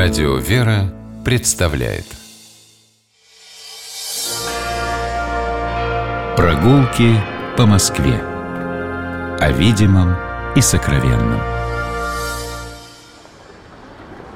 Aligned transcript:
Радио 0.00 0.36
«Вера» 0.36 0.94
представляет 1.24 2.04
Прогулки 6.36 7.16
по 7.56 7.66
Москве 7.66 8.14
О 9.40 9.50
видимом 9.50 10.14
и 10.54 10.60
сокровенном 10.60 11.40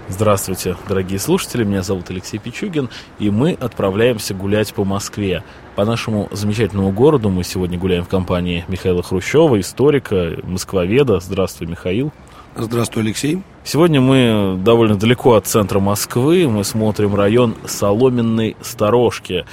Здравствуйте, 0.09 0.77
дорогие 0.89 1.21
слушатели, 1.21 1.63
меня 1.63 1.85
зовут 1.85 2.11
Алексей 2.11 2.39
Пичугин, 2.39 2.91
и 3.21 3.31
мы 3.31 3.53
отправляемся 3.53 4.35
гулять 4.35 4.75
по 4.75 4.85
Москве. 4.85 5.45
По 5.77 5.85
нашему 5.85 6.29
замечательному 6.33 6.91
городу 6.91 7.31
мы 7.31 7.45
сегодня 7.45 7.79
гуляем 7.79 8.03
в 8.03 8.09
компании 8.09 8.65
Михаила 8.67 9.05
Хрущева, 9.05 9.61
историка, 9.61 10.39
москвоведа. 10.43 11.21
Здравствуй, 11.21 11.69
Михаил. 11.69 12.13
Здравствуй, 12.55 13.03
Алексей. 13.03 13.43
Сегодня 13.65 14.03
мы 14.03 14.59
довольно 14.63 14.97
далеко 14.97 15.37
от 15.37 15.47
центра 15.47 15.81
Москвы. 15.81 16.47
Мы 16.47 16.65
смотрим 16.65 17.15
район 17.15 17.57
Соломенной 17.65 18.59
Сторожки. 18.61 19.47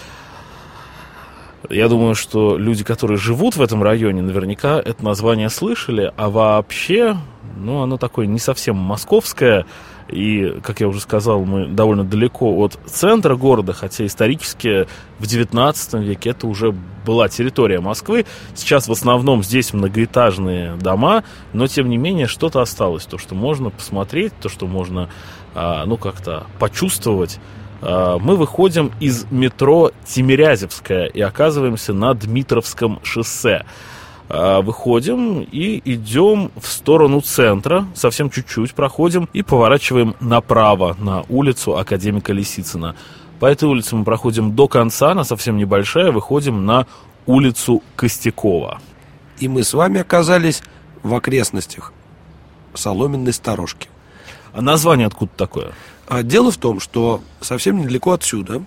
Я 1.70 1.88
думаю, 1.88 2.14
что 2.14 2.58
люди, 2.58 2.84
которые 2.84 3.18
живут 3.18 3.56
в 3.56 3.62
этом 3.62 3.82
районе, 3.84 4.22
наверняка 4.22 4.82
это 4.82 5.04
название 5.04 5.50
слышали, 5.50 6.12
а 6.18 6.30
вообще, 6.30 7.16
ну, 7.58 7.82
оно 7.82 7.98
такое 7.98 8.28
не 8.28 8.40
совсем 8.40 8.76
московское, 8.76 9.66
и, 10.12 10.60
как 10.62 10.80
я 10.80 10.88
уже 10.88 11.00
сказал, 11.00 11.46
мы 11.46 11.68
довольно 11.68 12.04
далеко 12.04 12.56
от 12.58 12.80
центра 12.86 13.36
города, 13.36 13.74
хотя 13.74 14.06
исторически 14.06 14.88
в 15.20 15.28
19 15.28 15.94
веке 15.96 16.32
это 16.32 16.48
уже 16.48 16.74
была 17.06 17.30
территория 17.30 17.80
Москвы. 17.80 18.26
Сейчас 18.56 18.88
в 18.88 18.92
основном 18.92 19.44
здесь 19.44 19.74
многоэтажные 19.74 20.76
дома, 20.76 21.24
но 21.54 21.68
тем 21.68 21.90
не 21.90 21.98
менее 21.98 22.28
что-то 22.28 22.62
осталось, 22.62 23.06
то, 23.06 23.18
что 23.18 23.36
можно 23.36 23.70
посмотреть, 23.70 24.34
то, 24.42 24.50
что 24.50 24.68
можно, 24.68 25.10
а, 25.56 25.86
ну, 25.86 25.98
как-то 25.98 26.48
почувствовать. 26.60 27.40
А, 27.82 28.18
мы 28.20 28.36
выходим 28.36 28.92
из 29.00 29.26
метро 29.32 29.92
Тимирязевская 30.06 31.06
и 31.06 31.22
оказываемся 31.22 31.94
на 31.94 32.14
Дмитровском 32.14 33.00
шоссе. 33.04 33.66
А, 34.32 34.62
выходим 34.62 35.42
и 35.42 35.82
идем 35.92 36.52
в 36.56 36.68
сторону 36.68 37.22
центра, 37.22 37.88
совсем 37.96 38.30
чуть-чуть 38.30 38.76
проходим 38.76 39.28
и 39.34 39.42
поворачиваем 39.42 40.16
направо 40.20 40.96
на 41.00 41.24
улицу 41.30 41.78
Академика 41.78 42.32
Лисицына. 42.32 42.96
По 43.40 43.48
этой 43.48 43.68
улице 43.68 43.96
мы 43.96 44.06
проходим 44.06 44.56
до 44.56 44.68
конца, 44.68 45.12
она 45.12 45.24
совсем 45.24 45.58
небольшая, 45.58 46.12
выходим 46.12 46.64
на 46.64 46.86
улицу 47.26 47.82
Костякова. 47.96 48.80
И 49.40 49.48
мы 49.48 49.64
с 49.64 49.74
вами 49.74 50.00
оказались 50.00 50.62
в 51.02 51.16
окрестностях 51.16 51.92
Соломенной 52.76 53.34
сторожки. 53.34 53.90
А 54.54 54.62
название 54.62 55.08
откуда 55.08 55.32
такое? 55.36 55.72
А 56.08 56.22
дело 56.22 56.52
в 56.52 56.58
том, 56.58 56.80
что 56.80 57.22
совсем 57.42 57.80
недалеко 57.80 58.12
отсюда, 58.12 58.64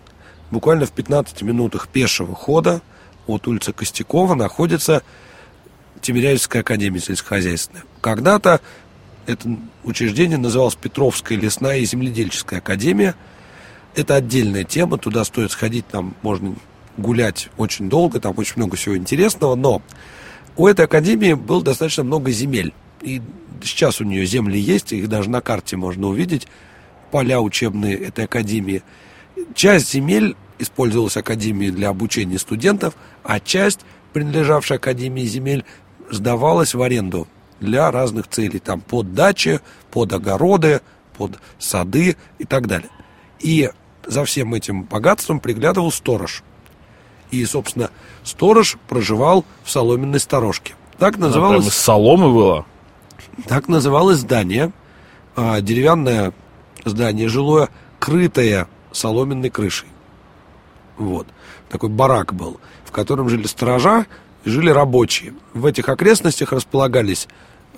буквально 0.51 0.87
в 0.87 0.91
15 0.91 1.43
минутах 1.43 1.87
пешего 1.87 2.35
хода 2.35 2.81
от 3.29 3.47
улицы 3.47 3.73
Костякова 3.73 4.35
находится 4.35 5.03
Тимирязевская 6.03 6.63
академия 6.63 7.01
сельскохозяйственная. 7.01 7.85
Когда-то 8.01 8.61
это 9.27 9.57
учреждение 9.85 10.37
называлось 10.37 10.75
Петровская 10.75 11.39
лесная 11.39 11.79
и 11.79 11.87
земледельческая 11.87 12.59
академия. 12.59 13.15
Это 13.95 14.17
отдельная 14.17 14.65
тема, 14.65 14.99
туда 14.99 15.25
стоит 15.25 15.53
сходить, 15.53 15.87
там 15.87 16.15
можно 16.23 16.55
гулять 16.97 17.49
очень 17.57 17.89
долго, 17.89 18.21
там 18.21 18.35
очень 18.37 18.55
много 18.57 18.77
всего 18.77 18.97
интересного, 18.97 19.55
но 19.55 19.83
у 20.57 20.67
этой 20.67 20.85
академии 20.87 21.35
было 21.35 21.63
достаточно 21.63 22.03
много 22.05 22.31
земель. 22.31 22.73
И 23.01 23.23
сейчас 23.63 24.01
у 24.01 24.05
нее 24.05 24.27
земли 24.27 24.59
есть, 24.59 24.93
их 24.93 25.09
даже 25.09 25.31
на 25.31 25.41
карте 25.41 25.77
можно 25.77 26.09
увидеть, 26.09 26.47
поля 27.11 27.41
учебные 27.41 27.97
этой 27.97 28.25
академии. 28.25 28.83
Часть 29.55 29.93
земель 29.93 30.37
использовалась 30.59 31.17
академией 31.17 31.73
для 31.73 31.89
обучения 31.89 32.39
студентов, 32.39 32.95
а 33.25 33.41
часть, 33.41 33.81
принадлежавшая 34.13 34.79
академии 34.79 35.25
земель, 35.25 35.65
сдавалась 36.11 36.75
в 36.75 36.83
аренду 36.83 37.29
для 37.61 37.91
разных 37.91 38.29
целей, 38.29 38.59
там 38.59 38.81
под 38.81 39.15
дачи, 39.15 39.61
под 39.91 40.13
огороды, 40.13 40.81
под 41.17 41.39
сады 41.59 42.17
и 42.39 42.45
так 42.45 42.67
далее. 42.67 42.91
И 43.41 43.71
за 44.07 44.25
всем 44.25 44.55
этим 44.55 44.83
богатством 44.83 45.41
приглядывал 45.41 45.93
сторож. 45.93 46.43
И, 47.31 47.45
собственно, 47.45 47.91
сторож 48.25 48.77
проживал 48.89 49.45
в 49.63 49.71
соломенной 49.71 50.21
сторожке. 50.21 50.75
Так 50.99 51.19
называлось... 51.19 51.61
Она 51.61 51.69
из 51.69 51.75
соломы 51.75 52.33
было? 52.33 52.67
Так 53.49 53.69
называлось 53.69 54.19
здание, 54.19 54.73
а, 55.35 55.61
деревянное 55.61 56.33
здание 56.85 57.29
жилое, 57.29 57.69
крытое 57.99 58.69
соломенной 58.91 59.51
крышей. 59.51 59.89
Вот. 60.99 61.27
Такой 61.71 61.89
барак 61.89 62.35
был, 62.35 62.61
в 62.85 62.93
котором 62.93 63.29
жили 63.29 63.47
сторожа, 63.47 64.07
жили 64.45 64.71
рабочие. 64.71 65.35
В 65.55 65.67
этих 65.67 65.89
окрестностях 65.89 66.53
располагались 66.53 67.29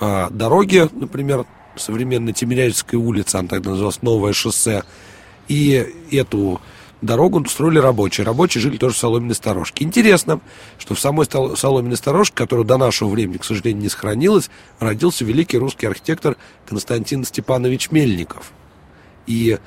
э, 0.01 0.29
дороги, 0.31 0.89
например, 0.93 1.47
современная 1.77 2.33
Тимирязевская 2.33 3.01
улица, 3.01 3.41
она 3.41 3.49
тогда 3.49 3.71
называлась 3.71 4.03
Новое 4.03 4.33
шоссе, 4.33 4.85
и 5.49 5.87
эту 6.11 6.61
дорогу 7.05 7.45
строили 7.47 7.79
рабочие. 7.79 8.25
Рабочие 8.25 8.63
жили 8.63 8.77
тоже 8.77 8.95
в 8.95 8.99
соломенной 8.99 9.35
сторожке. 9.35 9.85
Интересно, 9.85 10.41
что 10.79 10.95
в 10.95 11.01
самой 11.01 11.27
соломенной 11.27 11.97
сторожке, 11.97 12.35
которая 12.35 12.65
до 12.65 12.77
нашего 12.79 13.11
времени, 13.11 13.37
к 13.39 13.45
сожалению, 13.45 13.83
не 13.83 13.89
сохранилась, 13.89 14.51
родился 14.79 15.25
великий 15.25 15.59
русский 15.59 15.87
архитектор 15.87 16.37
Константин 16.67 17.25
Степанович 17.25 17.91
Мельников. 17.91 18.53
И 19.27 19.59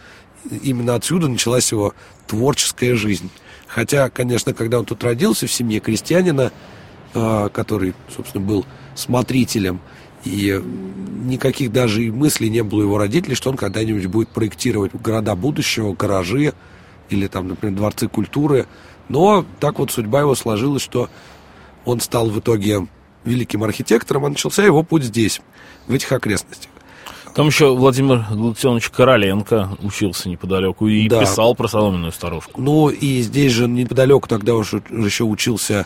именно 0.63 0.95
отсюда 0.95 1.27
началась 1.27 1.71
его 1.71 1.93
творческая 2.25 2.95
жизнь. 2.95 3.29
Хотя, 3.67 4.09
конечно, 4.09 4.53
когда 4.53 4.79
он 4.79 4.85
тут 4.85 5.03
родился 5.03 5.45
в 5.45 5.51
семье 5.51 5.79
крестьянина, 5.79 6.51
который, 7.13 7.93
собственно, 8.15 8.45
был 8.45 8.65
смотрителем, 8.95 9.79
и 10.23 10.61
никаких 11.23 11.71
даже 11.71 12.03
и 12.03 12.11
мыслей 12.11 12.49
не 12.49 12.63
было 12.63 12.79
у 12.79 12.83
его 12.83 12.97
родителей, 12.97 13.35
что 13.35 13.49
он 13.49 13.57
когда-нибудь 13.57 14.07
будет 14.07 14.29
проектировать 14.29 14.93
города 14.93 15.35
будущего, 15.35 15.93
гаражи 15.93 16.53
или 17.09 17.27
там, 17.27 17.47
например, 17.47 17.77
дворцы 17.77 18.07
культуры. 18.07 18.65
Но 19.09 19.45
так 19.59 19.79
вот 19.79 19.91
судьба 19.91 20.21
его 20.21 20.35
сложилась, 20.35 20.81
что 20.81 21.09
он 21.85 22.01
стал 22.01 22.29
в 22.29 22.39
итоге 22.39 22.87
великим 23.23 23.63
архитектором, 23.63 24.25
а 24.25 24.29
начался 24.29 24.63
его 24.63 24.83
путь 24.83 25.03
здесь, 25.03 25.41
в 25.87 25.93
этих 25.93 26.11
окрестностях. 26.11 26.71
Там 27.33 27.47
еще 27.47 27.75
Владимир 27.75 28.25
Галактионович 28.31 28.89
Короленко 28.89 29.77
учился 29.83 30.27
неподалеку 30.27 30.87
и 30.87 31.07
да. 31.07 31.21
писал 31.21 31.53
про 31.53 31.67
соломенную 31.67 32.11
сторожку. 32.11 32.59
Ну 32.59 32.89
и 32.89 33.21
здесь 33.21 33.51
же 33.51 33.67
неподалеку 33.67 34.27
тогда 34.27 34.55
уже, 34.55 34.81
уже 34.89 35.07
еще 35.07 35.23
учился 35.23 35.85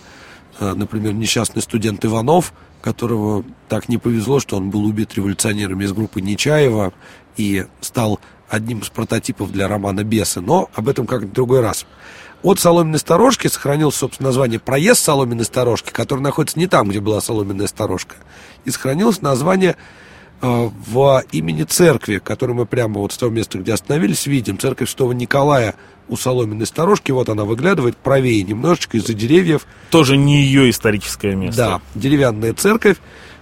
например, 0.60 1.14
несчастный 1.14 1.62
студент 1.62 2.04
Иванов, 2.06 2.54
которого 2.82 3.44
так 3.70 3.90
не 3.90 3.98
повезло, 3.98 4.40
что 4.40 4.58
он 4.58 4.70
был 4.70 4.86
убит 4.86 5.16
революционерами 5.16 5.84
из 5.84 5.94
группы 5.94 6.22
Нечаева 6.22 6.94
и 7.38 7.66
стал 7.80 8.20
одним 8.50 8.80
из 8.80 8.90
прототипов 8.90 9.52
для 9.52 9.68
романа 9.68 10.04
«Бесы», 10.04 10.42
но 10.42 10.70
об 10.74 10.90
этом 10.90 11.08
как-то 11.08 11.28
в 11.28 11.32
другой 11.32 11.62
раз. 11.62 11.86
От 12.44 12.60
соломенной 12.60 13.00
сторожки 13.00 13.48
сохранилось, 13.48 13.96
собственно, 13.96 14.30
название 14.30 14.60
«Проезд 14.60 15.02
соломенной 15.02 15.46
сторожки», 15.46 15.92
который 15.92 16.22
находится 16.22 16.60
не 16.60 16.68
там, 16.68 16.90
где 16.90 17.00
была 17.00 17.22
соломенная 17.22 17.68
сторожка. 17.68 18.16
И 18.66 18.72
сохранилось 18.72 19.22
название 19.22 19.72
э, 19.72 19.76
в 20.42 21.24
имени 21.32 21.64
церкви, 21.64 22.18
которую 22.18 22.58
мы 22.58 22.66
прямо 22.66 23.00
вот 23.00 23.14
с 23.14 23.18
того 23.18 23.32
места, 23.32 23.60
где 23.60 23.74
остановились, 23.74 24.26
видим. 24.26 24.58
Церковь 24.58 24.90
Святого 24.90 25.12
Николая 25.12 25.76
у 26.12 26.18
соломенной 26.18 26.66
сторожки, 26.66 27.12
вот 27.12 27.30
она 27.30 27.46
выглядывает 27.46 27.96
правее 27.98 28.44
немножечко 28.44 28.98
из-за 28.98 29.14
деревьев. 29.14 29.66
Тоже 29.90 30.18
не 30.18 30.42
ее 30.42 30.70
историческое 30.70 31.36
место. 31.36 31.62
Да, 31.62 31.82
деревянная 31.96 32.54
церковь 32.54 32.98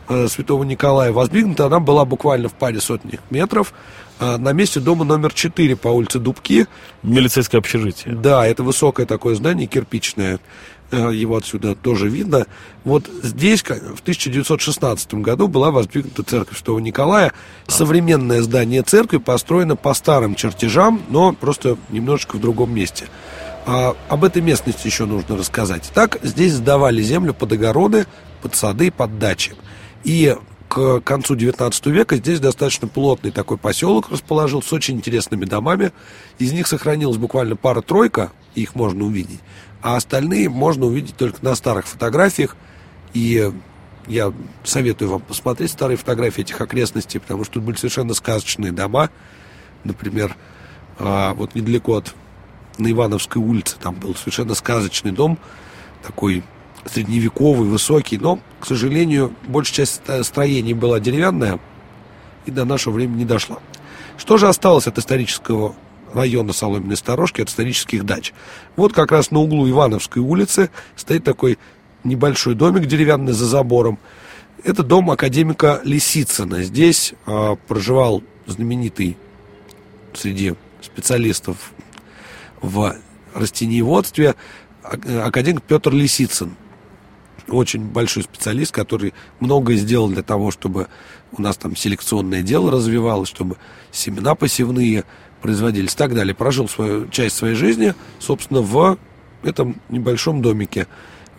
э, 0.07 0.27
Святого 0.27 0.63
Николая 0.63 1.11
воздвигнута, 1.11 1.65
она 1.65 1.79
была 1.79 2.05
буквально 2.05 2.47
в 2.47 2.53
паре 2.53 2.79
сотни 2.79 3.19
метров 3.31 3.73
э, 4.19 4.37
на 4.37 4.53
месте 4.53 4.79
дома 4.79 5.03
номер 5.03 5.33
4 5.33 5.75
по 5.77 5.87
улице 5.87 6.19
Дубки. 6.19 6.67
Милицейское 7.01 7.59
общежитие. 7.59 8.13
Да, 8.13 8.45
это 8.45 8.61
высокое 8.63 9.07
такое 9.07 9.35
здание, 9.35 9.65
кирпичное. 9.65 10.39
Э, 10.91 11.11
его 11.13 11.37
отсюда 11.37 11.75
тоже 11.75 12.09
видно. 12.09 12.47
Вот 12.83 13.07
здесь 13.21 13.61
в 13.61 14.01
1916 14.01 15.13
году 15.15 15.47
была 15.47 15.69
воздвигнута 15.69 16.23
церковь 16.23 16.57
Святого 16.57 16.79
Николая. 16.79 17.31
Современное 17.67 18.41
здание 18.41 18.81
церкви 18.81 19.17
построено 19.17 19.75
по 19.75 19.93
старым 19.93 20.33
чертежам, 20.35 21.01
но 21.09 21.33
просто 21.33 21.77
немножечко 21.89 22.37
в 22.37 22.41
другом 22.41 22.73
месте. 22.73 23.05
А 23.67 23.95
об 24.07 24.23
этой 24.23 24.41
местности 24.41 24.87
еще 24.87 25.05
нужно 25.05 25.37
рассказать. 25.37 25.91
Так, 25.93 26.17
здесь 26.23 26.53
сдавали 26.53 27.03
землю 27.03 27.35
под 27.35 27.51
огороды, 27.51 28.07
под 28.41 28.55
сады, 28.55 28.89
под 28.89 29.19
дачи. 29.19 29.53
И 30.03 30.35
к 30.69 31.01
концу 31.01 31.35
19 31.35 31.85
века 31.87 32.15
здесь 32.15 32.39
достаточно 32.39 32.87
плотный 32.87 33.31
такой 33.31 33.57
поселок 33.57 34.09
расположился 34.09 34.69
с 34.69 34.73
очень 34.73 34.95
интересными 34.95 35.43
домами. 35.43 35.91
Из 36.37 36.53
них 36.53 36.67
сохранилась 36.67 37.17
буквально 37.17 37.57
пара-тройка, 37.57 38.31
их 38.55 38.75
можно 38.75 39.03
увидеть 39.03 39.41
а 39.81 39.95
остальные 39.95 40.49
можно 40.49 40.85
увидеть 40.85 41.15
только 41.15 41.43
на 41.43 41.55
старых 41.55 41.87
фотографиях. 41.87 42.55
И 43.13 43.51
я 44.07 44.33
советую 44.63 45.11
вам 45.11 45.21
посмотреть 45.21 45.71
старые 45.71 45.97
фотографии 45.97 46.41
этих 46.41 46.59
окрестностей, 46.61 47.19
потому 47.19 47.43
что 47.43 47.55
тут 47.55 47.63
были 47.63 47.75
совершенно 47.75 48.13
сказочные 48.13 48.71
дома. 48.71 49.09
Например, 49.83 50.35
а, 50.97 51.33
вот 51.33 51.55
недалеко 51.55 51.97
от 51.97 52.13
на 52.77 52.91
Ивановской 52.91 53.41
улице. 53.41 53.75
Там 53.81 53.95
был 53.95 54.15
совершенно 54.15 54.53
сказочный 54.53 55.11
дом, 55.11 55.37
такой 56.01 56.43
средневековый, 56.85 57.67
высокий, 57.67 58.17
но, 58.17 58.39
к 58.59 58.65
сожалению, 58.65 59.33
большая 59.47 59.85
часть 59.85 60.01
строений 60.25 60.73
была 60.73 60.99
деревянная 60.99 61.59
и 62.45 62.51
до 62.51 62.65
нашего 62.65 62.93
времени 62.93 63.19
не 63.19 63.25
дошла. 63.25 63.59
Что 64.17 64.37
же 64.37 64.47
осталось 64.47 64.87
от 64.87 64.97
исторического 64.97 65.75
района 66.13 66.53
Соломенной 66.53 66.97
Сторожки, 66.97 67.41
от 67.41 67.49
исторических 67.49 68.05
дач? 68.05 68.33
Вот 68.75 68.93
как 68.93 69.11
раз 69.11 69.31
на 69.31 69.39
углу 69.39 69.69
Ивановской 69.69 70.21
улицы 70.21 70.69
стоит 70.95 71.23
такой 71.23 71.57
небольшой 72.03 72.55
домик 72.55 72.85
деревянный 72.85 73.33
за 73.33 73.45
забором. 73.45 73.99
Это 74.63 74.83
дом 74.83 75.09
академика 75.09 75.81
Лисицына. 75.83 76.63
Здесь 76.63 77.13
э, 77.25 77.55
проживал 77.67 78.23
знаменитый 78.45 79.17
среди 80.13 80.55
специалистов 80.81 81.71
в 82.61 82.95
растениеводстве 83.33 84.35
академик 84.83 85.61
Петр 85.63 85.93
Лисицын. 85.93 86.55
Очень 87.47 87.85
большой 87.85 88.23
специалист, 88.23 88.71
который 88.71 89.13
многое 89.39 89.77
сделал 89.77 90.09
для 90.09 90.23
того, 90.23 90.51
чтобы 90.51 90.87
у 91.31 91.41
нас 91.41 91.57
там 91.57 91.75
селекционное 91.75 92.41
дело 92.41 92.71
развивалось, 92.71 93.29
чтобы 93.29 93.57
семена 93.91 94.35
посевные 94.35 95.05
производились 95.41 95.93
и 95.93 95.97
так 95.97 96.13
далее. 96.13 96.35
Прожил 96.35 96.67
свою 96.67 97.07
часть 97.07 97.37
своей 97.37 97.55
жизни, 97.55 97.93
собственно, 98.19 98.61
в 98.61 98.97
этом 99.43 99.77
небольшом 99.89 100.41
домике. 100.41 100.87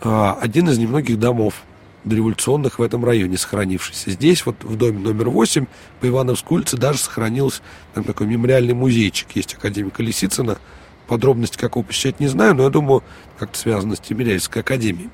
А, 0.00 0.38
один 0.40 0.68
из 0.68 0.78
немногих 0.78 1.18
домов 1.18 1.62
дореволюционных 2.04 2.78
в 2.78 2.82
этом 2.82 3.04
районе 3.04 3.36
сохранившийся. 3.36 4.10
Здесь 4.10 4.46
вот 4.46 4.64
в 4.64 4.76
доме 4.76 4.98
номер 4.98 5.28
8 5.28 5.66
по 6.00 6.08
Ивановской 6.08 6.56
улице 6.56 6.76
даже 6.76 6.98
сохранился 6.98 7.60
там 7.94 8.04
такой 8.04 8.26
мемориальный 8.26 8.74
музейчик. 8.74 9.28
Есть 9.34 9.54
академика 9.54 10.02
Лисицына. 10.02 10.58
Подробности 11.06 11.58
какого 11.58 11.82
посещать 11.82 12.20
не 12.20 12.28
знаю, 12.28 12.54
но 12.54 12.62
я 12.62 12.70
думаю, 12.70 13.02
как-то 13.38 13.58
связано 13.58 13.96
с 13.96 14.00
Тимирязевской 14.00 14.62
академией. 14.62 15.10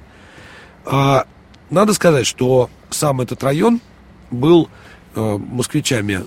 А, 0.86 1.26
надо 1.68 1.92
сказать, 1.92 2.26
что 2.26 2.70
сам 2.90 3.20
этот 3.20 3.42
район 3.42 3.80
был 4.30 4.68
э, 5.14 5.20
москвичами 5.20 6.22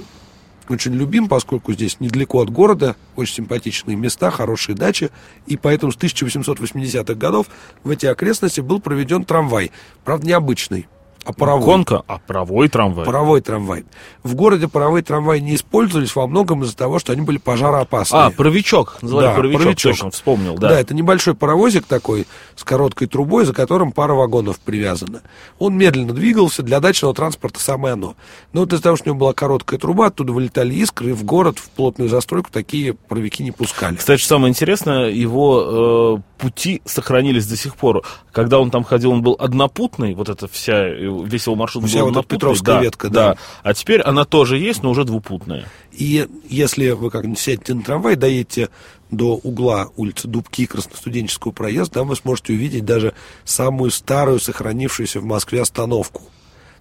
очень 0.67 0.94
любим, 0.94 1.27
поскольку 1.27 1.73
здесь 1.73 2.00
недалеко 2.00 2.41
от 2.41 2.51
города, 2.51 2.95
очень 3.15 3.35
симпатичные 3.35 3.97
места, 3.97 4.29
хорошие 4.29 4.75
дачи, 4.75 5.09
и 5.47 5.57
поэтому 5.57 5.91
с 5.91 5.97
1880-х 5.97 7.15
годов 7.15 7.47
в 7.83 7.89
эти 7.89 8.06
окрестности 8.06 8.61
был 8.61 8.79
проведен 8.79 9.25
трамвай, 9.25 9.71
правда 10.03 10.27
необычный, 10.27 10.88
а 11.29 11.33
паровой. 11.33 11.65
Конка, 11.65 12.03
а 12.07 12.19
паровой 12.19 12.67
трамвай. 12.67 13.05
Паровой 13.05 13.41
трамвай. 13.41 13.85
В 14.23 14.35
городе 14.35 14.67
паровые 14.67 15.03
трамваи 15.03 15.39
не 15.39 15.55
использовались 15.55 16.15
во 16.15 16.27
многом 16.27 16.63
из-за 16.63 16.75
того, 16.75 16.99
что 16.99 17.13
они 17.13 17.21
были 17.21 17.37
пожароопасные. 17.37 18.23
А, 18.23 18.31
паровичок. 18.31 18.97
Называли 19.01 19.25
да, 19.25 19.35
паровичок, 19.35 19.61
паровичок, 19.61 19.91
точно, 19.91 20.11
вспомнил. 20.11 20.55
Да. 20.55 20.69
да, 20.69 20.79
это 20.79 20.93
небольшой 20.93 21.35
паровозик 21.35 21.85
такой 21.85 22.27
с 22.55 22.63
короткой 22.63 23.07
трубой, 23.07 23.45
за 23.45 23.53
которым 23.53 23.91
пара 23.91 24.13
вагонов 24.13 24.59
привязана. 24.59 25.21
Он 25.57 25.77
медленно 25.77 26.13
двигался, 26.13 26.63
для 26.63 26.79
дачного 26.79 27.13
транспорта 27.13 27.59
самое 27.59 27.93
оно. 27.93 28.15
Но 28.53 28.61
вот 28.61 28.73
из-за 28.73 28.83
того, 28.83 28.95
что 28.95 29.05
у 29.05 29.07
него 29.09 29.19
была 29.19 29.33
короткая 29.33 29.79
труба, 29.79 30.07
оттуда 30.07 30.33
вылетали 30.33 30.73
искры, 30.75 31.11
и 31.11 31.13
в 31.13 31.23
город, 31.23 31.59
в 31.59 31.69
плотную 31.69 32.09
застройку 32.09 32.49
такие 32.51 32.93
паровики 32.93 33.43
не 33.43 33.51
пускали. 33.51 33.95
Кстати, 33.95 34.21
самое 34.21 34.49
интересное, 34.49 35.09
его 35.09 36.17
э, 36.17 36.39
пути 36.39 36.81
сохранились 36.85 37.47
до 37.47 37.55
сих 37.55 37.75
пор. 37.75 38.03
Когда 38.31 38.59
он 38.59 38.71
там 38.71 38.83
ходил, 38.83 39.11
он 39.11 39.21
был 39.21 39.35
однопутный, 39.39 40.15
вот 40.15 40.29
эта 40.29 40.47
вся 40.47 40.87
весь 41.24 41.45
его 41.45 41.56
маршрут 41.56 41.86
Вся 41.86 42.04
был 42.04 42.12
вот 42.12 42.27
Петровская 42.27 42.75
да, 42.75 42.81
ветка, 42.81 43.10
да. 43.10 43.33
да. 43.33 43.38
А 43.63 43.74
теперь 43.74 44.01
она 44.01 44.25
тоже 44.25 44.57
есть, 44.57 44.83
но 44.83 44.92
уже 44.92 45.04
двупутная. 45.04 45.66
И 45.92 46.27
если 46.48 46.92
вы 46.92 47.10
как-нибудь 47.10 47.39
сядете 47.39 47.74
на 47.74 47.83
трамвай, 47.83 48.16
доедете 48.16 48.69
до 49.12 49.36
угла 49.36 49.89
улицы 49.95 50.27
Дубки 50.27 50.66
Красностуденческого 50.66 51.51
проезда, 51.51 51.95
там 51.95 52.07
вы 52.07 52.16
сможете 52.16 52.54
увидеть 52.54 52.86
даже 52.86 53.13
самую 53.44 53.92
старую 53.92 54.39
сохранившуюся 54.39 55.19
в 55.19 55.25
Москве 55.25 55.62
остановку. 55.62 56.24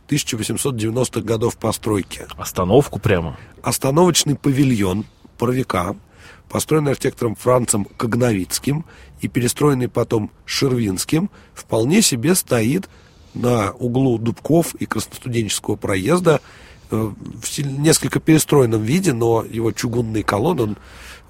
1890-х 0.09 1.21
годов 1.21 1.57
постройки. 1.57 2.27
Остановку 2.37 2.99
прямо? 2.99 3.37
Остановочный 3.63 4.37
павильон 4.37 5.05
паровика, 5.37 5.95
построенный 6.49 6.93
архитектором 6.93 7.35
Францем 7.35 7.85
Когновицким 7.85 8.85
и 9.21 9.29
перестроенный 9.29 9.89
потом 9.89 10.31
Шервинским, 10.45 11.31
вполне 11.55 12.03
себе 12.03 12.35
стоит 12.35 12.89
на 13.35 13.73
углу 13.73 14.19
Дубков 14.19 14.75
и 14.75 14.87
Красностуденческого 14.87 15.77
проезда 15.77 16.41
э, 16.91 16.97
в 16.97 17.59
несколько 17.65 18.21
перестроенном 18.21 18.83
виде, 18.83 19.13
но 19.13 19.45
его 19.45 19.73
чугунные 19.73 20.25
колонны, 20.25 20.63
он 20.63 20.77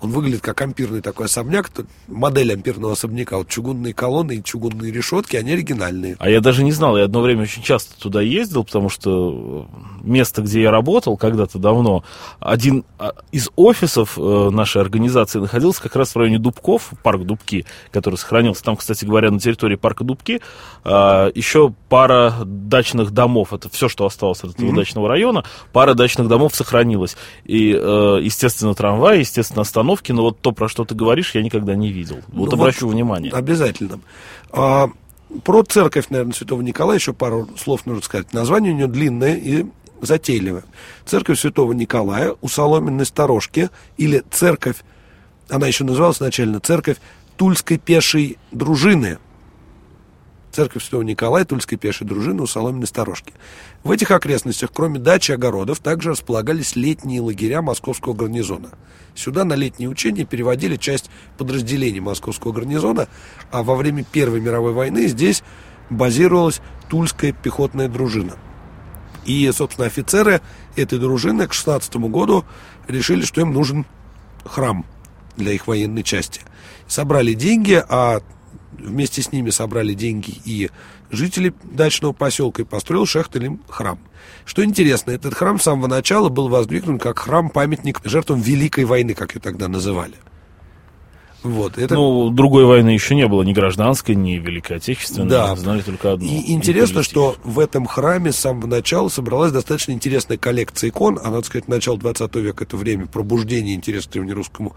он 0.01 0.11
выглядит 0.11 0.41
как 0.41 0.61
ампирный 0.61 1.01
такой 1.01 1.27
особняк, 1.27 1.71
модель 2.07 2.53
ампирного 2.53 2.93
особняка. 2.93 3.37
Вот 3.37 3.49
чугунные 3.49 3.93
колонны 3.93 4.37
и 4.37 4.43
чугунные 4.43 4.93
решетки, 4.93 5.37
они 5.37 5.53
оригинальные. 5.53 6.17
А 6.19 6.31
я 6.31 6.41
даже 6.41 6.63
не 6.63 6.73
знал, 6.73 6.97
я 6.97 7.05
одно 7.05 7.21
время 7.21 7.43
очень 7.43 7.63
часто 7.63 7.99
туда 8.01 8.21
ездил, 8.21 8.65
потому 8.65 8.89
что 8.89 9.69
место, 10.03 10.43
где 10.43 10.63
я 10.63 10.71
работал 10.71 11.17
когда-то 11.17 11.59
давно, 11.59 12.05
один 12.39 12.85
а, 12.99 13.15
из 13.33 13.51
офисов 13.57 14.19
э, 14.19 14.51
нашей 14.51 14.81
организации 14.81 15.41
находился 15.41 15.83
как 15.83 15.97
раз 15.97 16.15
в 16.15 16.17
районе 16.17 16.39
Дубков, 16.39 16.93
парк 17.03 17.23
Дубки, 17.25 17.67
который 17.91 18.17
сохранился. 18.17 18.63
Там, 18.63 18.77
кстати 18.77 19.05
говоря, 19.05 19.31
на 19.31 19.41
территории 19.41 19.77
парка 19.77 20.05
Дубки 20.05 20.41
а, 20.85 21.31
еще 21.35 21.75
пара 21.89 22.35
дачных 22.45 23.11
домов. 23.11 23.53
Это 23.53 23.69
все, 23.69 23.89
что 23.89 24.07
осталось 24.07 24.41
от 24.45 24.55
этого 24.55 24.71
mm-hmm. 24.71 24.77
дачного 24.77 25.09
района. 25.09 25.45
Пара 25.73 25.95
дачных 25.95 26.29
домов 26.29 26.55
сохранилась. 26.55 27.17
И, 27.45 27.73
э, 27.73 28.19
естественно, 28.23 28.75
трамвай, 28.75 29.21
естественно, 29.21 29.63
остановка 29.63 29.88
установки, 29.89 30.13
но 30.13 30.23
вот 30.23 30.41
то, 30.41 30.53
про 30.53 30.69
что 30.69 30.85
ты 30.85 30.95
говоришь, 30.95 31.35
я 31.35 31.43
никогда 31.43 31.75
не 31.75 31.93
видел. 31.93 32.19
Вот 32.29 32.51
ну, 32.51 32.57
обращу 32.57 32.87
вот 32.87 32.95
внимание. 32.95 33.33
Обязательно. 33.33 34.01
А, 34.51 34.91
про 35.45 35.63
церковь, 35.63 36.07
наверное, 36.11 36.35
Святого 36.35 36.63
Николая 36.63 36.99
еще 36.99 37.13
пару 37.13 37.49
слов 37.57 37.87
нужно 37.87 38.03
сказать. 38.03 38.33
Название 38.33 38.73
у 38.73 38.77
нее 38.77 38.87
длинное 38.87 39.37
и 39.37 39.67
затейливое. 40.01 40.65
Церковь 41.07 41.41
Святого 41.41 41.73
Николая 41.73 42.35
у 42.41 42.49
Соломенной 42.49 43.07
Сторожки 43.07 43.71
или 43.97 44.23
церковь, 44.31 44.77
она 45.49 45.67
еще 45.67 45.85
называлась 45.85 46.19
изначально 46.19 46.61
церковь 46.61 46.99
Тульской 47.37 47.79
пешей 47.79 48.39
дружины– 48.53 49.19
церковь 50.59 50.83
Святого 50.83 51.03
Николая, 51.03 51.45
Тульской 51.45 51.79
пешей 51.79 52.05
дружины 52.05 52.43
у 52.43 52.49
Соломенной 52.49 52.89
сторожки. 52.89 53.33
В 53.85 53.93
этих 53.93 54.11
окрестностях, 54.11 54.71
кроме 54.75 54.99
дачи 54.99 55.31
и 55.31 55.35
огородов, 55.35 55.79
также 55.79 56.11
располагались 56.11 56.75
летние 56.75 57.21
лагеря 57.21 57.63
московского 57.63 58.13
гарнизона. 58.13 58.71
Сюда 59.15 59.45
на 59.45 59.55
летние 59.55 59.89
учения 59.89 60.25
переводили 60.25 60.75
часть 60.75 61.11
подразделений 61.37 62.01
московского 62.01 62.51
гарнизона, 62.51 63.07
а 63.53 63.63
во 63.63 63.77
время 63.77 64.03
Первой 64.03 64.41
мировой 64.41 64.73
войны 64.73 65.07
здесь 65.07 65.45
базировалась 65.91 66.61
Тульская 66.91 67.31
пехотная 67.31 67.87
дружина. 67.89 68.33
И, 69.27 69.49
собственно, 69.53 69.87
офицеры 69.87 70.41
этой 70.75 70.99
дружины 70.99 71.47
к 71.47 71.53
16 71.53 71.95
году 72.09 72.45
решили, 72.89 73.25
что 73.25 73.41
им 73.43 73.53
нужен 73.53 73.87
храм 74.45 74.85
для 75.37 75.53
их 75.53 75.69
военной 75.69 76.03
части. 76.03 76.41
Собрали 76.89 77.35
деньги, 77.35 77.81
а 77.89 78.23
вместе 78.73 79.23
с 79.23 79.33
ними 79.33 79.51
собрали 79.51 79.95
деньги 79.95 80.35
и 80.45 80.71
жители 81.11 81.55
дачного 81.65 82.13
поселка 82.13 82.63
и 82.63 82.65
построил 82.65 83.07
Шехтелем 83.07 83.61
храм. 83.69 83.99
Что 84.45 84.65
интересно, 84.65 85.11
этот 85.11 85.35
храм 85.35 85.59
с 85.59 85.65
самого 85.65 85.87
начала 85.87 86.29
был 86.29 86.49
воздвигнут 86.49 87.03
как 87.03 87.19
храм-памятник 87.19 88.01
жертвам 88.05 88.41
Великой 88.41 88.85
войны, 88.85 89.15
как 89.15 89.35
ее 89.35 89.41
тогда 89.41 89.69
называли. 89.69 90.15
Вот, 91.43 91.79
это... 91.79 91.95
Ну, 91.95 92.31
другой 92.31 92.65
войны 92.65 92.91
еще 92.91 93.15
не 93.15 93.29
было, 93.29 93.43
ни 93.43 93.53
гражданской, 93.53 94.17
ни 94.17 94.33
Великой 94.33 94.79
Отечественной. 94.79 95.29
Да. 95.29 95.55
Знали 95.55 95.83
только 95.83 96.13
одну. 96.13 96.27
И 96.27 96.53
интересно, 96.53 97.03
что 97.03 97.37
в 97.45 97.61
этом 97.61 97.87
храме 97.87 98.33
с 98.33 98.37
самого 98.37 98.67
начала 98.67 99.09
собралась 99.09 99.53
достаточно 99.53 99.93
интересная 99.93 100.37
коллекция 100.37 100.91
икон. 100.91 101.19
А 101.23 101.31
надо 101.31 101.47
сказать, 101.47 101.69
начало 101.69 101.97
20 101.97 102.35
века 102.37 102.65
это 102.65 102.77
время 102.77 103.07
пробуждения 103.07 103.75
интереса 103.75 104.11
древнерусскому 104.11 104.75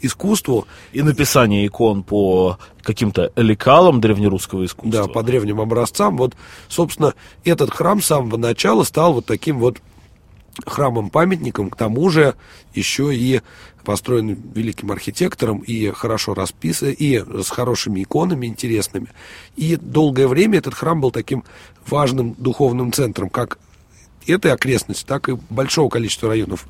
искусству. 0.00 0.66
И 0.92 1.02
написание 1.02 1.66
икон 1.66 2.02
по 2.02 2.58
каким-то 2.82 3.32
лекалам 3.36 4.00
древнерусского 4.00 4.64
искусства. 4.64 5.06
Да, 5.06 5.12
по 5.12 5.22
древним 5.22 5.60
образцам. 5.60 6.16
Вот, 6.16 6.34
собственно, 6.68 7.14
этот 7.44 7.70
храм 7.70 8.00
с 8.00 8.06
самого 8.06 8.36
начала 8.36 8.84
стал 8.84 9.14
вот 9.14 9.26
таким 9.26 9.58
вот 9.58 9.78
храмом-памятником, 10.66 11.70
к 11.70 11.76
тому 11.76 12.10
же 12.10 12.34
еще 12.74 13.14
и 13.14 13.40
построен 13.84 14.36
великим 14.54 14.92
архитектором 14.92 15.58
и 15.58 15.90
хорошо 15.90 16.34
расписан, 16.34 16.90
и 16.90 17.18
с 17.42 17.50
хорошими 17.50 18.02
иконами 18.02 18.46
интересными. 18.46 19.08
И 19.56 19.76
долгое 19.76 20.28
время 20.28 20.58
этот 20.58 20.74
храм 20.74 21.00
был 21.00 21.10
таким 21.10 21.44
важным 21.86 22.34
духовным 22.36 22.92
центром, 22.92 23.30
как 23.30 23.58
этой 24.26 24.52
окрестности, 24.52 25.04
так 25.06 25.28
и 25.28 25.38
большого 25.48 25.88
количества 25.88 26.28
районов 26.28 26.66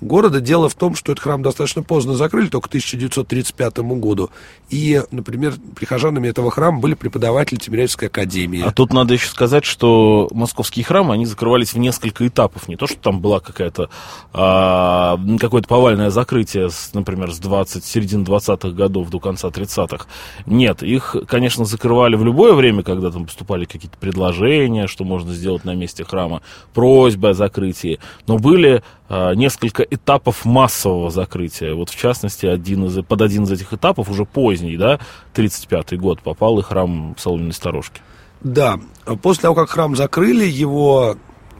города. 0.00 0.40
Дело 0.40 0.68
в 0.68 0.74
том, 0.74 0.94
что 0.94 1.12
этот 1.12 1.22
храм 1.22 1.42
достаточно 1.42 1.82
поздно 1.82 2.14
закрыли, 2.14 2.48
только 2.48 2.68
к 2.68 2.70
1935 2.70 3.78
году. 3.78 4.30
И, 4.70 5.02
например, 5.10 5.54
прихожанами 5.76 6.28
этого 6.28 6.50
храма 6.50 6.80
были 6.80 6.94
преподаватели 6.94 7.58
Тимирязевской 7.58 8.08
академии. 8.08 8.62
А 8.62 8.72
тут 8.72 8.92
надо 8.92 9.14
еще 9.14 9.28
сказать, 9.28 9.64
что 9.64 10.28
московские 10.32 10.84
храмы, 10.84 11.14
они 11.14 11.26
закрывались 11.26 11.74
в 11.74 11.78
несколько 11.78 12.26
этапов. 12.26 12.68
Не 12.68 12.76
то, 12.76 12.86
что 12.86 12.98
там 12.98 13.20
была 13.20 13.40
какая-то 13.40 13.90
а, 14.32 15.18
какое-то 15.40 15.68
повальное 15.68 16.10
закрытие, 16.10 16.70
с, 16.70 16.92
например, 16.94 17.32
с 17.32 17.38
20, 17.38 17.84
середины 17.84 18.24
20-х 18.24 18.70
годов 18.70 19.10
до 19.10 19.20
конца 19.20 19.48
30-х. 19.48 20.06
Нет, 20.46 20.82
их, 20.82 21.16
конечно, 21.26 21.64
закрывали 21.64 22.16
в 22.16 22.24
любое 22.24 22.54
время, 22.54 22.82
когда 22.82 23.10
там 23.10 23.26
поступали 23.26 23.64
какие-то 23.64 23.96
предложения, 23.98 24.86
что 24.86 25.04
можно 25.04 25.32
сделать 25.32 25.64
на 25.64 25.74
месте 25.74 26.04
храма, 26.04 26.42
просьбы 26.72 27.30
о 27.30 27.34
закрытии. 27.34 28.00
Но 28.26 28.38
были 28.38 28.82
а, 29.06 29.34
несколько 29.34 29.83
этапов 29.90 30.44
массового 30.44 31.10
закрытия. 31.10 31.74
Вот, 31.74 31.90
в 31.90 31.96
частности, 31.96 32.46
один 32.46 32.86
из, 32.86 33.04
под 33.04 33.22
один 33.22 33.44
из 33.44 33.52
этих 33.52 33.72
этапов, 33.72 34.08
уже 34.08 34.24
поздний, 34.24 34.76
да, 34.76 35.00
35-й 35.34 35.96
год, 35.96 36.20
попал 36.22 36.58
и 36.58 36.62
храм 36.62 37.14
Соломенной 37.18 37.52
Сторожки. 37.52 38.00
Да, 38.42 38.78
после 39.22 39.42
того, 39.42 39.54
как 39.54 39.70
храм 39.70 39.96
закрыли, 39.96 40.44
его, 40.44 41.16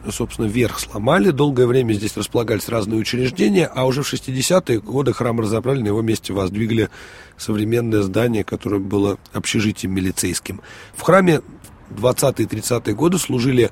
собственно, 0.09 0.45
верх 0.45 0.79
сломали, 0.79 1.31
долгое 1.31 1.65
время 1.65 1.93
здесь 1.93 2.15
располагались 2.15 2.69
разные 2.69 2.99
учреждения, 2.99 3.65
а 3.65 3.85
уже 3.85 4.03
в 4.03 4.13
60-е 4.13 4.81
годы 4.81 5.13
храм 5.13 5.39
разобрали, 5.39 5.81
на 5.81 5.87
его 5.87 6.01
месте 6.01 6.31
воздвигли 6.31 6.89
современное 7.37 8.03
здание, 8.03 8.43
которое 8.43 8.79
было 8.79 9.17
общежитием 9.33 9.93
милицейским. 9.93 10.61
В 10.95 11.01
храме 11.01 11.41
20-е 11.89 12.45
и 12.45 12.47
30-е 12.47 12.93
годы 12.93 13.17
служили 13.17 13.71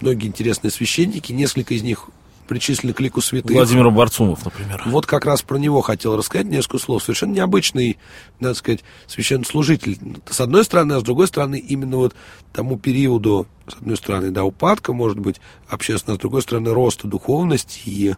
многие 0.00 0.26
интересные 0.26 0.70
священники, 0.70 1.32
несколько 1.32 1.74
из 1.74 1.82
них 1.82 2.10
причислены 2.46 2.92
к 2.92 3.00
лику 3.00 3.20
святых. 3.20 3.54
Владимир 3.54 3.90
Барцумов, 3.90 4.44
например. 4.44 4.82
Вот 4.86 5.06
как 5.06 5.26
раз 5.26 5.42
про 5.42 5.56
него 5.56 5.80
хотел 5.80 6.16
рассказать 6.16 6.46
несколько 6.46 6.78
слов. 6.78 7.02
Совершенно 7.02 7.32
необычный, 7.32 7.98
надо 8.40 8.54
сказать, 8.54 8.84
священнослужитель. 9.06 9.98
С 10.28 10.40
одной 10.40 10.64
стороны, 10.64 10.94
а 10.94 11.00
с 11.00 11.02
другой 11.02 11.26
стороны, 11.26 11.58
именно 11.58 11.98
вот 11.98 12.14
тому 12.52 12.78
периоду, 12.78 13.46
с 13.68 13.74
одной 13.74 13.96
стороны, 13.96 14.30
да, 14.30 14.44
упадка, 14.44 14.92
может 14.92 15.18
быть, 15.18 15.40
общественно, 15.68 16.16
с 16.16 16.18
другой 16.18 16.42
стороны, 16.42 16.72
роста 16.72 17.06
духовности 17.06 17.80
и 17.84 18.14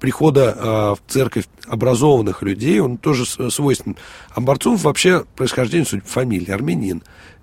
прихода 0.00 0.56
э, 0.56 0.64
в 0.94 1.00
церковь 1.06 1.46
образованных 1.66 2.42
людей, 2.42 2.80
он 2.80 2.96
тоже 2.96 3.26
свойственен. 3.26 3.96
А 4.34 4.40
Барцумов 4.40 4.82
вообще 4.82 5.24
происхождение, 5.36 5.86
судя 5.86 6.02
по 6.02 6.08
фамилии, 6.08 6.50
армянин. 6.50 7.02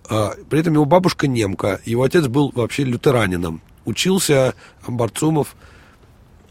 Э, 0.10 0.32
при 0.50 0.60
этом 0.60 0.74
его 0.74 0.86
бабушка 0.86 1.28
немка, 1.28 1.80
его 1.86 2.04
отец 2.04 2.28
был 2.28 2.52
вообще 2.54 2.84
лютеранином. 2.84 3.62
Учился 3.86 4.54
Амбарцумов 4.86 5.56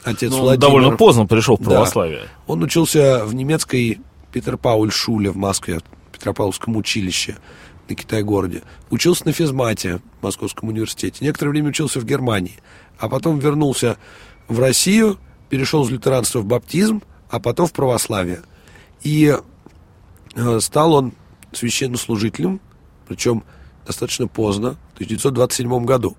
отец 0.04 0.30
ну, 0.30 0.40
Владимир. 0.40 0.60
довольно 0.60 0.96
поздно 0.96 1.26
пришел 1.26 1.56
в 1.56 1.62
православие. 1.62 2.20
Да. 2.20 2.28
Он 2.46 2.62
учился 2.62 3.24
в 3.24 3.34
немецкой 3.34 4.00
Петропауль-шуле 4.32 5.30
в 5.30 5.36
Москве, 5.36 5.80
в 5.80 6.12
Петропавловском 6.12 6.76
училище 6.76 7.36
на 7.88 7.94
Китай-городе. 7.94 8.62
Учился 8.90 9.26
на 9.26 9.32
физмате 9.32 10.00
в 10.20 10.24
Московском 10.24 10.68
университете. 10.68 11.24
Некоторое 11.24 11.50
время 11.50 11.68
учился 11.70 12.00
в 12.00 12.04
Германии. 12.04 12.58
А 12.98 13.08
потом 13.08 13.38
вернулся 13.38 13.96
в 14.48 14.58
Россию, 14.58 15.18
перешел 15.48 15.84
из 15.84 15.90
лютеранства 15.90 16.40
в 16.40 16.46
баптизм, 16.46 17.02
а 17.30 17.40
потом 17.40 17.66
в 17.66 17.72
православие. 17.72 18.42
И 19.02 19.36
э, 20.34 20.60
стал 20.60 20.94
он 20.94 21.12
священнослужителем, 21.52 22.60
причем 23.06 23.44
достаточно 23.86 24.26
поздно, 24.26 24.76
в 24.92 24.94
1927 24.94 25.84
году. 25.84 26.16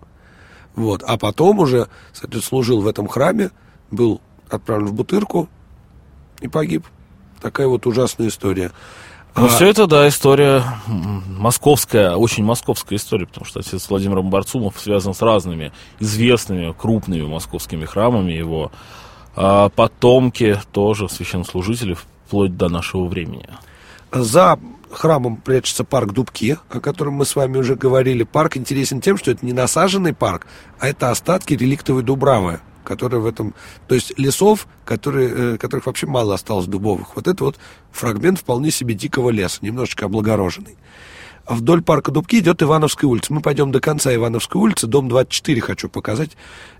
Вот. 0.76 1.04
А 1.04 1.18
потом 1.18 1.60
уже, 1.60 1.88
кстати, 2.14 2.38
служил 2.40 2.82
в 2.82 2.88
этом 2.88 3.08
храме, 3.08 3.52
был 3.92 4.22
отправлен 4.50 4.88
в 4.88 4.94
Бутырку 4.94 5.50
и 6.42 6.48
погиб. 6.48 6.86
Такая 7.42 7.68
вот 7.68 7.86
ужасная 7.86 8.28
история. 8.28 8.72
Ну, 9.36 9.46
а... 9.46 9.48
все 9.50 9.68
это, 9.68 9.86
да, 9.88 10.08
история 10.08 10.64
московская, 10.88 12.16
очень 12.16 12.44
московская 12.44 12.96
история, 12.96 13.28
потому 13.28 13.46
что 13.46 13.60
отец 13.60 13.88
Владимир 13.90 14.22
Барцумов 14.22 14.80
связан 14.80 15.14
с 15.14 15.22
разными 15.22 15.72
известными, 16.00 16.74
крупными 16.74 17.28
московскими 17.28 17.86
храмами. 17.86 18.32
Его 18.32 18.72
а 19.40 19.70
потомки 19.70 20.60
тоже 20.72 21.08
священнослужители 21.08 21.94
вплоть 21.94 22.58
до 22.58 22.70
нашего 22.70 23.06
времени. 23.06 23.48
За 24.12 24.58
храмом 24.92 25.38
прячется 25.38 25.84
парк 25.84 26.12
Дубки, 26.12 26.58
о 26.72 26.80
котором 26.80 27.14
мы 27.14 27.26
с 27.26 27.36
вами 27.36 27.58
уже 27.58 27.76
говорили. 27.76 28.24
Парк 28.24 28.58
интересен 28.58 29.00
тем, 29.00 29.16
что 29.16 29.30
это 29.30 29.46
не 29.46 29.54
насаженный 29.54 30.14
парк, 30.14 30.48
а 30.80 30.88
это 30.88 31.12
остатки 31.12 31.54
реликтовой 31.54 32.02
Дубравы, 32.02 32.62
которые 32.88 33.22
в 33.22 33.26
этом... 33.26 33.54
То 33.88 33.96
есть 33.96 34.18
лесов, 34.18 34.68
которые, 34.86 35.30
э, 35.30 35.58
которых 35.58 35.86
вообще 35.86 36.08
мало 36.08 36.34
осталось 36.34 36.66
дубовых. 36.66 37.16
Вот 37.16 37.28
это 37.28 37.44
вот 37.44 37.58
фрагмент 37.92 38.40
вполне 38.40 38.72
себе 38.72 38.96
дикого 38.96 39.30
леса, 39.30 39.60
немножечко 39.62 40.06
облагороженный. 40.06 40.78
А 41.46 41.56
вдоль 41.56 41.82
парка 41.82 42.12
Дубки 42.12 42.38
идет 42.38 42.62
Ивановская 42.62 43.10
улица. 43.10 43.34
Мы 43.34 43.42
пойдем 43.42 43.72
до 43.72 43.80
конца 43.80 44.14
Ивановской 44.14 44.60
улицы. 44.60 44.88
Дом 44.88 45.08
24 45.08 45.62
хочу 45.62 45.88
показать. 45.90 46.32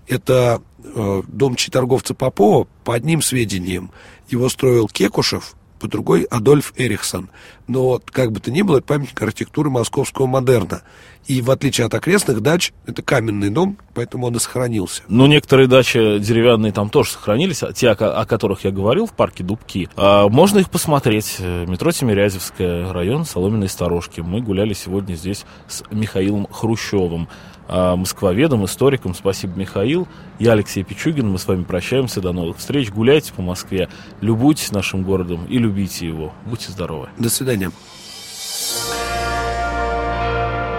Это 0.06 0.60
э, 0.82 1.22
дом 1.26 1.56
торговца 1.56 2.14
Попова. 2.14 2.66
По 2.84 2.94
одним 2.94 3.22
сведениям 3.22 3.90
его 4.28 4.48
строил 4.48 4.88
Кекушев, 4.88 5.54
по 5.78 5.88
другой 5.88 6.22
Адольф 6.22 6.72
Эрихсон. 6.76 7.30
Но, 7.66 8.00
как 8.04 8.32
бы 8.32 8.40
то 8.40 8.50
ни 8.50 8.62
было, 8.62 8.78
это 8.78 8.86
памятник 8.86 9.20
архитектуры 9.20 9.70
московского 9.70 10.26
модерна. 10.26 10.82
И 11.26 11.42
в 11.42 11.50
отличие 11.50 11.86
от 11.86 11.94
окрестных 11.94 12.40
дач, 12.40 12.72
это 12.86 13.02
каменный 13.02 13.50
дом, 13.50 13.76
поэтому 13.94 14.26
он 14.26 14.36
и 14.36 14.38
сохранился. 14.38 15.02
Ну, 15.08 15.26
некоторые 15.26 15.68
дачи 15.68 16.18
деревянные 16.18 16.72
там 16.72 16.88
тоже 16.88 17.10
сохранились, 17.10 17.62
а 17.62 17.72
те, 17.74 17.90
о, 17.90 18.20
о 18.20 18.24
которых 18.24 18.64
я 18.64 18.70
говорил 18.70 19.06
в 19.06 19.12
парке 19.12 19.44
Дубки. 19.44 19.90
А, 19.96 20.28
можно 20.28 20.58
их 20.58 20.70
посмотреть. 20.70 21.38
Метро 21.38 21.92
Тимирязевская, 21.92 22.92
район 22.92 23.26
Соломенной 23.26 23.68
Сторожки. 23.68 24.20
Мы 24.20 24.40
гуляли 24.40 24.72
сегодня 24.72 25.14
здесь 25.14 25.44
с 25.66 25.82
Михаилом 25.90 26.46
Хрущевым. 26.50 27.28
А, 27.68 27.96
москвоведом, 27.96 28.64
историком. 28.64 29.14
Спасибо, 29.14 29.58
Михаил. 29.58 30.08
Я 30.38 30.52
Алексей 30.52 30.82
Пичугин. 30.82 31.28
Мы 31.28 31.38
с 31.38 31.46
вами 31.46 31.64
прощаемся. 31.64 32.22
До 32.22 32.32
новых 32.32 32.56
встреч. 32.56 32.90
Гуляйте 32.90 33.32
по 33.34 33.42
Москве. 33.42 33.88
Любуйтесь 34.22 34.72
нашим 34.72 35.02
городом 35.04 35.44
и 35.46 35.58
любите 35.58 36.06
его. 36.06 36.32
Будьте 36.46 36.72
здоровы. 36.72 37.10
До 37.18 37.28
свидания. 37.28 37.70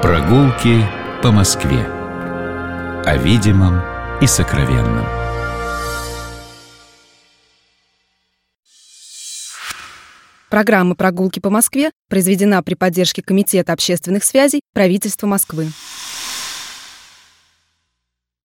Прогулки 0.02 0.84
по 1.22 1.32
Москве. 1.32 1.86
О 3.06 3.18
видимом 3.18 3.82
и 4.22 4.28
сокровенном. 4.28 5.06
Программа 10.50 10.96
«Прогулки 10.96 11.40
по 11.40 11.52
Москве» 11.52 11.92
произведена 12.10 12.64
при 12.64 12.74
поддержке 12.74 13.22
Комитета 13.22 13.72
общественных 13.72 14.24
связей 14.24 14.62
правительства 14.74 15.28
Москвы. 15.28 15.68